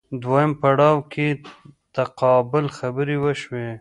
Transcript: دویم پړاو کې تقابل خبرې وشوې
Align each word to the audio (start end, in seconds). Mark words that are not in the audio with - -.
دویم 0.23 0.51
پړاو 0.61 0.97
کې 1.13 1.27
تقابل 1.95 2.65
خبرې 2.77 3.17
وشوې 3.23 3.65